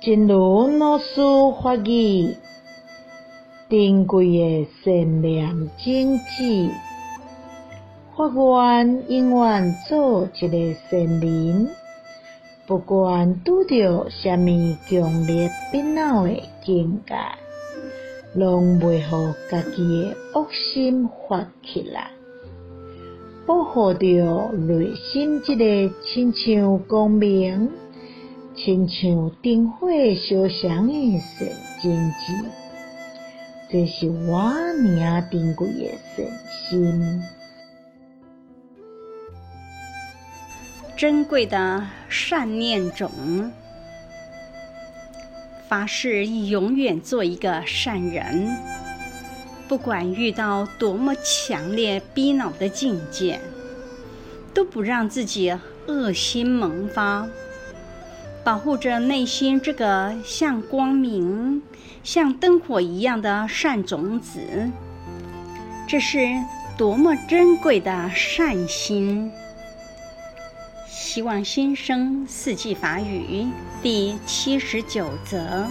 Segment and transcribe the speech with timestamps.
[0.00, 1.20] 真如老师
[1.62, 2.36] 法语，
[3.68, 5.48] 珍贵的善念
[5.78, 6.70] 种子，
[8.14, 11.68] 发愿永远做一个善人，
[12.66, 17.14] 不管拄着啥物强烈烦恼的境界，
[18.34, 22.10] 拢袂互家己的恶心发起来，
[23.46, 27.70] 保护着内心这个亲像光明。
[28.56, 31.50] 亲像灯火烧祥的善
[31.82, 32.50] 种子，
[33.70, 36.26] 这是我尔珍贵的善
[36.70, 37.22] 心。
[40.96, 43.52] 珍贵的善念种，
[45.68, 48.56] 发誓永远做一个善人，
[49.68, 53.38] 不管遇到多么强烈逼恼的境界，
[54.54, 55.54] 都不让自己
[55.86, 57.28] 恶心萌发。
[58.46, 61.60] 保护着内心这个像光明、
[62.04, 64.70] 像灯火一样的善种子，
[65.88, 66.28] 这是
[66.78, 69.32] 多么珍贵的善心！
[70.86, 73.48] 希望新生四季法语
[73.82, 75.66] 第七十九则。